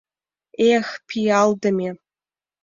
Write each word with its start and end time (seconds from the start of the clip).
Э-эх, 0.65 0.87
пиалдыме. 1.07 1.89